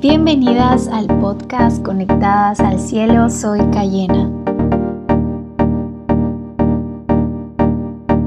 Bienvenidas 0.00 0.88
al 0.88 1.06
podcast 1.20 1.84
Conectadas 1.84 2.58
al 2.60 2.80
Cielo, 2.80 3.28
soy 3.28 3.58
Cayena. 3.70 4.32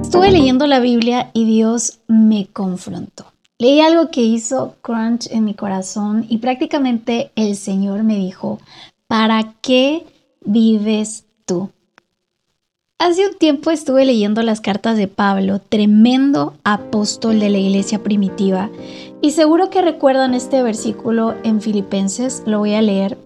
Estuve 0.00 0.30
leyendo 0.30 0.66
la 0.66 0.80
Biblia 0.80 1.30
y 1.34 1.44
Dios 1.44 2.00
me 2.08 2.46
confrontó. 2.46 3.26
Leí 3.58 3.82
algo 3.82 4.10
que 4.10 4.22
hizo 4.22 4.76
crunch 4.80 5.30
en 5.30 5.44
mi 5.44 5.52
corazón 5.52 6.24
y 6.30 6.38
prácticamente 6.38 7.32
el 7.36 7.54
Señor 7.54 8.02
me 8.02 8.16
dijo, 8.16 8.58
¿para 9.06 9.52
qué 9.60 10.06
vives 10.40 11.26
tú? 11.44 11.68
Hace 13.00 13.28
un 13.28 13.34
tiempo 13.38 13.70
estuve 13.70 14.04
leyendo 14.04 14.42
las 14.42 14.60
cartas 14.60 14.96
de 14.96 15.06
Pablo, 15.06 15.60
tremendo 15.60 16.54
apóstol 16.64 17.38
de 17.38 17.48
la 17.48 17.58
iglesia 17.58 18.02
primitiva, 18.02 18.70
y 19.20 19.30
seguro 19.30 19.70
que 19.70 19.82
recuerdan 19.82 20.34
este 20.34 20.64
versículo 20.64 21.36
en 21.44 21.60
Filipenses, 21.60 22.42
lo 22.44 22.58
voy 22.58 22.74
a 22.74 22.82
leer. 22.82 23.16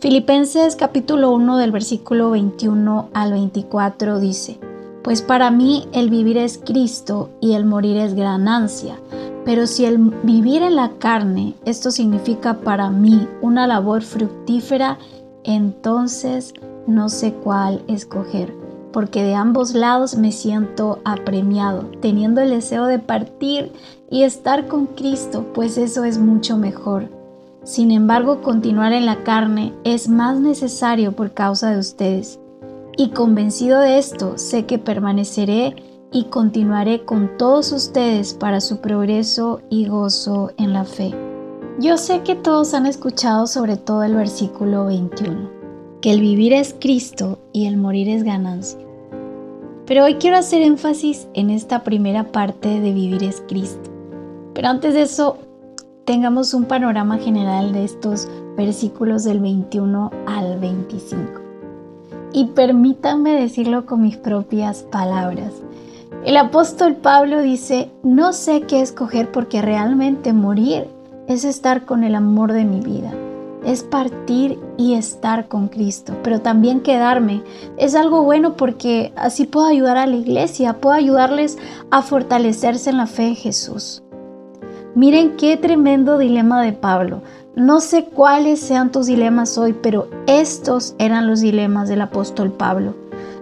Filipenses 0.00 0.74
capítulo 0.74 1.30
1 1.30 1.58
del 1.58 1.70
versículo 1.70 2.32
21 2.32 3.08
al 3.14 3.30
24 3.30 4.18
dice, 4.18 4.58
Pues 5.04 5.22
para 5.22 5.52
mí 5.52 5.86
el 5.92 6.10
vivir 6.10 6.36
es 6.36 6.58
Cristo 6.58 7.30
y 7.40 7.52
el 7.52 7.64
morir 7.64 7.96
es 7.98 8.14
ganancia, 8.14 8.98
pero 9.44 9.68
si 9.68 9.84
el 9.84 9.98
vivir 10.24 10.60
en 10.60 10.74
la 10.74 10.90
carne, 10.98 11.54
esto 11.64 11.92
significa 11.92 12.58
para 12.58 12.90
mí 12.90 13.28
una 13.42 13.68
labor 13.68 14.02
fructífera, 14.02 14.98
entonces 15.44 16.52
no 16.88 17.08
sé 17.08 17.32
cuál 17.32 17.80
escoger 17.86 18.61
porque 18.92 19.22
de 19.22 19.34
ambos 19.34 19.74
lados 19.74 20.16
me 20.16 20.30
siento 20.32 21.00
apremiado, 21.04 21.90
teniendo 22.00 22.40
el 22.40 22.50
deseo 22.50 22.86
de 22.86 22.98
partir 22.98 23.72
y 24.10 24.22
estar 24.22 24.68
con 24.68 24.86
Cristo, 24.86 25.46
pues 25.54 25.78
eso 25.78 26.04
es 26.04 26.18
mucho 26.18 26.56
mejor. 26.56 27.08
Sin 27.64 27.90
embargo, 27.90 28.42
continuar 28.42 28.92
en 28.92 29.06
la 29.06 29.22
carne 29.24 29.72
es 29.84 30.08
más 30.08 30.38
necesario 30.38 31.12
por 31.12 31.32
causa 31.32 31.70
de 31.70 31.78
ustedes. 31.78 32.38
Y 32.96 33.10
convencido 33.10 33.80
de 33.80 33.98
esto, 33.98 34.36
sé 34.36 34.66
que 34.66 34.78
permaneceré 34.78 35.76
y 36.10 36.24
continuaré 36.24 37.04
con 37.04 37.36
todos 37.38 37.72
ustedes 37.72 38.34
para 38.34 38.60
su 38.60 38.80
progreso 38.80 39.62
y 39.70 39.86
gozo 39.86 40.50
en 40.58 40.72
la 40.72 40.84
fe. 40.84 41.14
Yo 41.78 41.96
sé 41.96 42.20
que 42.20 42.34
todos 42.34 42.74
han 42.74 42.86
escuchado 42.86 43.46
sobre 43.46 43.76
todo 43.78 44.02
el 44.02 44.14
versículo 44.14 44.84
21 44.84 45.61
que 46.02 46.10
el 46.10 46.20
vivir 46.20 46.52
es 46.52 46.74
Cristo 46.78 47.38
y 47.52 47.66
el 47.66 47.76
morir 47.76 48.08
es 48.08 48.24
ganancia. 48.24 48.80
Pero 49.86 50.04
hoy 50.04 50.16
quiero 50.16 50.36
hacer 50.36 50.60
énfasis 50.60 51.28
en 51.32 51.48
esta 51.48 51.84
primera 51.84 52.32
parte 52.32 52.80
de 52.80 52.92
vivir 52.92 53.22
es 53.22 53.42
Cristo. 53.48 53.88
Pero 54.52 54.68
antes 54.68 54.94
de 54.94 55.02
eso, 55.02 55.38
tengamos 56.04 56.54
un 56.54 56.64
panorama 56.64 57.18
general 57.18 57.72
de 57.72 57.84
estos 57.84 58.28
versículos 58.56 59.22
del 59.22 59.38
21 59.38 60.10
al 60.26 60.58
25. 60.58 61.40
Y 62.32 62.46
permítanme 62.46 63.34
decirlo 63.34 63.86
con 63.86 64.02
mis 64.02 64.16
propias 64.16 64.82
palabras. 64.82 65.52
El 66.24 66.36
apóstol 66.36 66.96
Pablo 66.96 67.42
dice, 67.42 67.92
no 68.02 68.32
sé 68.32 68.62
qué 68.62 68.80
escoger 68.80 69.30
porque 69.30 69.62
realmente 69.62 70.32
morir 70.32 70.88
es 71.28 71.44
estar 71.44 71.84
con 71.84 72.02
el 72.02 72.16
amor 72.16 72.52
de 72.52 72.64
mi 72.64 72.80
vida 72.80 73.12
es 73.64 73.82
partir 73.82 74.58
y 74.76 74.94
estar 74.94 75.48
con 75.48 75.68
Cristo, 75.68 76.14
pero 76.22 76.40
también 76.40 76.80
quedarme. 76.80 77.42
Es 77.76 77.94
algo 77.94 78.22
bueno 78.22 78.56
porque 78.56 79.12
así 79.16 79.44
puedo 79.44 79.66
ayudar 79.66 79.96
a 79.96 80.06
la 80.06 80.16
iglesia, 80.16 80.74
puedo 80.74 80.94
ayudarles 80.94 81.58
a 81.90 82.02
fortalecerse 82.02 82.90
en 82.90 82.96
la 82.96 83.06
fe 83.06 83.22
de 83.22 83.34
Jesús. 83.34 84.02
Miren 84.94 85.36
qué 85.36 85.56
tremendo 85.56 86.18
dilema 86.18 86.62
de 86.62 86.72
Pablo. 86.72 87.22
No 87.56 87.80
sé 87.80 88.06
cuáles 88.06 88.60
sean 88.60 88.92
tus 88.92 89.06
dilemas 89.06 89.56
hoy, 89.58 89.74
pero 89.74 90.08
estos 90.26 90.94
eran 90.98 91.26
los 91.26 91.40
dilemas 91.40 91.88
del 91.88 92.00
apóstol 92.00 92.50
Pablo. 92.50 92.94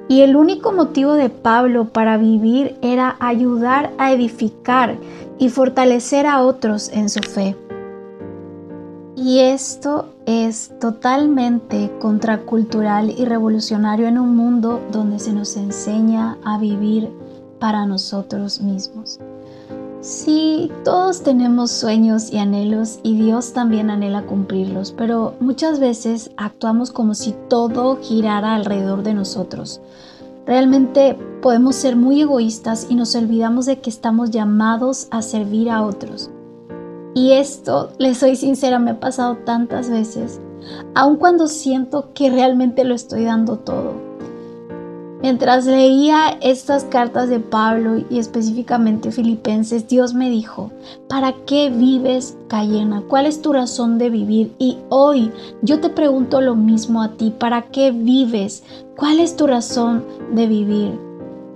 Y 0.08 0.22
el 0.22 0.34
único 0.34 0.72
motivo 0.72 1.14
de 1.14 1.28
Pablo 1.28 1.84
para 1.84 2.16
vivir 2.16 2.76
era 2.82 3.16
ayudar 3.20 3.90
a 3.98 4.12
edificar 4.12 4.96
y 5.38 5.48
fortalecer 5.48 6.26
a 6.26 6.42
otros 6.42 6.88
en 6.92 7.08
su 7.08 7.20
fe. 7.20 7.56
Y 9.22 9.40
esto 9.40 10.14
es 10.24 10.72
totalmente 10.80 11.92
contracultural 12.00 13.10
y 13.10 13.26
revolucionario 13.26 14.08
en 14.08 14.18
un 14.18 14.34
mundo 14.34 14.80
donde 14.90 15.18
se 15.18 15.34
nos 15.34 15.58
enseña 15.58 16.38
a 16.42 16.56
vivir 16.56 17.10
para 17.58 17.84
nosotros 17.84 18.62
mismos. 18.62 19.18
Sí, 20.00 20.72
todos 20.84 21.22
tenemos 21.22 21.70
sueños 21.70 22.32
y 22.32 22.38
anhelos 22.38 22.98
y 23.02 23.14
Dios 23.22 23.52
también 23.52 23.90
anhela 23.90 24.24
cumplirlos, 24.24 24.94
pero 24.96 25.34
muchas 25.38 25.80
veces 25.80 26.30
actuamos 26.38 26.90
como 26.90 27.12
si 27.12 27.34
todo 27.50 27.98
girara 28.00 28.54
alrededor 28.54 29.02
de 29.02 29.12
nosotros. 29.12 29.82
Realmente 30.46 31.14
podemos 31.42 31.76
ser 31.76 31.94
muy 31.94 32.22
egoístas 32.22 32.86
y 32.88 32.94
nos 32.94 33.14
olvidamos 33.14 33.66
de 33.66 33.80
que 33.80 33.90
estamos 33.90 34.30
llamados 34.30 35.08
a 35.10 35.20
servir 35.20 35.68
a 35.68 35.82
otros. 35.82 36.30
Y 37.20 37.32
esto, 37.32 37.90
les 37.98 38.16
soy 38.16 38.34
sincera, 38.34 38.78
me 38.78 38.92
ha 38.92 38.98
pasado 38.98 39.36
tantas 39.44 39.90
veces, 39.90 40.40
aun 40.94 41.16
cuando 41.16 41.48
siento 41.48 42.14
que 42.14 42.30
realmente 42.30 42.82
lo 42.82 42.94
estoy 42.94 43.24
dando 43.24 43.58
todo. 43.58 43.92
Mientras 45.20 45.66
leía 45.66 46.38
estas 46.40 46.84
cartas 46.84 47.28
de 47.28 47.38
Pablo 47.38 48.02
y 48.08 48.18
específicamente 48.18 49.12
Filipenses, 49.12 49.86
Dios 49.86 50.14
me 50.14 50.30
dijo, 50.30 50.70
¿para 51.10 51.34
qué 51.44 51.68
vives, 51.68 52.38
Cayena? 52.48 53.02
¿Cuál 53.06 53.26
es 53.26 53.42
tu 53.42 53.52
razón 53.52 53.98
de 53.98 54.08
vivir? 54.08 54.54
Y 54.58 54.78
hoy 54.88 55.30
yo 55.60 55.78
te 55.78 55.90
pregunto 55.90 56.40
lo 56.40 56.54
mismo 56.54 57.02
a 57.02 57.10
ti, 57.18 57.34
¿para 57.38 57.64
qué 57.64 57.90
vives? 57.90 58.62
¿Cuál 58.96 59.20
es 59.20 59.36
tu 59.36 59.46
razón 59.46 60.06
de 60.32 60.46
vivir? 60.46 61.09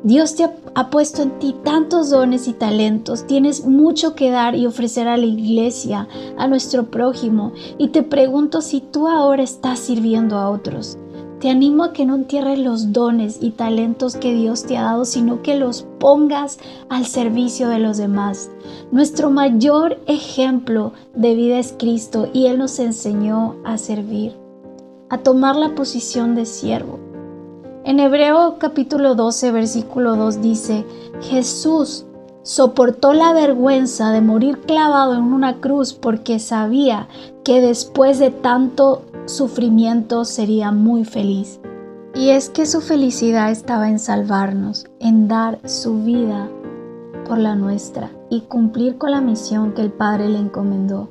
Dios 0.05 0.35
te 0.35 0.45
ha, 0.75 0.91
puesto 0.91 1.23
en 1.23 1.39
ti 1.39 1.55
tantos 1.65 2.11
dones 2.11 2.47
y 2.47 2.53
talentos, 2.53 3.27
tienes 3.27 3.65
mucho 3.65 4.15
que 4.15 4.31
dar 4.31 4.55
y 4.55 4.67
ofrecer 4.67 5.09
a 5.09 5.17
la 5.17 5.25
iglesia, 5.25 6.09
a 6.37 6.47
nuestro 6.47 6.91
prójimo, 6.91 7.55
y 7.79 7.89
te 7.89 8.03
pregunto 8.03 8.61
si 8.61 8.83
tú 8.83 9.09
ahora 9.09 9.43
estás 9.43 9.79
sirviendo 9.79 10.37
a 10.37 10.51
otros. 10.51 10.99
Te 11.41 11.49
animo 11.49 11.85
a 11.85 11.95
que 11.95 12.05
no 12.05 12.17
entierres 12.17 12.59
los 12.59 12.93
dones 12.93 13.39
y 13.41 13.53
talentos 13.53 14.17
que 14.17 14.35
Dios 14.35 14.65
te 14.65 14.77
ha 14.77 14.83
dado, 14.83 15.07
sino 15.07 15.41
que 15.41 15.57
los 15.57 15.87
pongas 15.99 16.59
al 16.91 17.07
servicio 17.07 17.71
de 17.71 17.79
los 17.79 17.97
demás. 17.97 18.51
Nuestro 18.93 19.31
mayor 19.31 19.99
ejemplo 20.07 20.93
de 21.15 21.35
vida 21.35 21.59
es 21.59 21.75
Cristo 21.79 22.29
y 22.31 22.45
Él 22.49 22.59
nos 22.59 22.79
enseñó 22.79 23.57
a 23.65 23.79
servir, 23.79 24.37
a 25.09 25.17
tomar 25.17 25.57
la 25.57 25.75
posición 25.75 26.35
de 26.35 26.45
siervo. 26.45 27.04
En 27.87 28.01
Hebreo 28.01 28.57
capítulo 28.59 29.15
12, 29.15 29.53
versículo 29.53 30.17
2 30.17 30.41
dice, 30.41 30.87
Jesús 31.21 32.07
soportó 32.43 33.13
la 33.13 33.35
vergüenza 33.35 34.11
de 34.11 34.23
morir 34.23 34.61
clavado 34.63 35.13
en 35.13 35.25
una 35.25 35.61
cruz 35.61 35.93
porque 35.93 36.39
sabía 36.39 37.09
que 37.45 37.61
después 37.61 38.19
de 38.19 38.31
tanto 38.31 39.03
sufrimiento 39.27 40.25
sería 40.25 40.73
muy 40.73 41.05
feliz. 41.05 41.61
Y 42.15 42.31
es 42.31 42.49
que 42.49 42.65
su 42.65 42.81
felicidad 42.81 43.51
estaba 43.51 43.91
en 43.91 43.99
salvarnos, 43.99 44.87
en 44.99 45.29
dar 45.29 45.59
su 45.69 46.05
vida 46.05 46.49
por 47.29 47.37
la 47.37 47.55
nuestra 47.55 48.11
y 48.31 48.41
cumplir 48.43 48.97
con 48.97 49.11
la 49.11 49.21
misión 49.21 49.73
que 49.73 49.83
el 49.83 49.93
Padre 49.93 50.31
le 50.31 50.39
encomendó. 50.39 51.11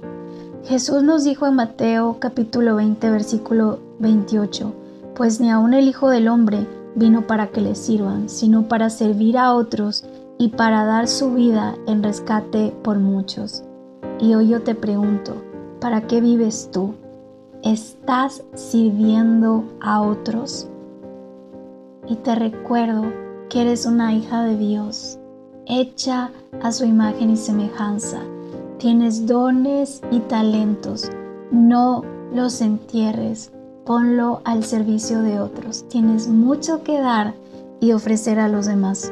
Jesús 0.64 1.04
nos 1.04 1.24
dijo 1.24 1.46
en 1.46 1.54
Mateo 1.54 2.18
capítulo 2.20 2.78
20 2.78 3.12
versículo 3.12 3.78
28, 4.00 4.74
pues 5.16 5.40
ni 5.40 5.50
aun 5.50 5.74
el 5.74 5.88
Hijo 5.88 6.10
del 6.10 6.28
Hombre 6.28 6.68
vino 6.96 7.28
para 7.28 7.48
que 7.48 7.62
le 7.62 7.76
sirvan, 7.76 8.30
sino 8.30 8.68
para 8.68 8.90
servir 8.90 9.38
a 9.38 9.54
otros 9.54 10.06
y 10.38 10.50
para 10.50 10.86
dar 10.86 11.08
su 11.08 11.34
vida 11.34 11.76
en 11.88 12.04
rescate 12.04 12.74
por 12.84 13.00
muchos. 13.00 13.64
Y 14.20 14.34
hoy 14.34 14.50
yo 14.50 14.62
te 14.62 14.76
pregunto, 14.76 15.36
¿para 15.80 16.02
qué 16.02 16.22
vives 16.22 16.70
tú? 16.72 16.94
¿Estás 17.64 18.44
sirviendo 18.54 19.64
a 19.82 20.02
otros? 20.02 20.68
Y 22.08 22.16
te 22.18 22.36
recuerdo 22.36 23.04
que 23.50 23.62
eres 23.62 23.86
una 23.86 24.14
hija 24.14 24.44
de 24.44 24.58
Dios, 24.58 25.20
hecha 25.66 26.32
a 26.62 26.72
su 26.72 26.86
imagen 26.86 27.30
y 27.30 27.38
semejanza. 27.38 28.20
Tienes 28.78 29.26
dones 29.26 30.02
y 30.12 30.20
talentos. 30.20 31.10
No 31.52 32.04
los 32.34 32.62
entierres, 32.62 33.52
ponlo 33.86 34.42
al 34.46 34.64
servicio 34.64 35.22
de 35.22 35.40
otros. 35.40 35.88
Tienes 35.90 36.28
mucho 36.28 36.84
que 36.84 37.00
dar 37.00 37.34
y 37.80 37.92
ofrecer 37.92 38.40
a 38.40 38.48
los 38.48 38.66
demás. 38.66 39.12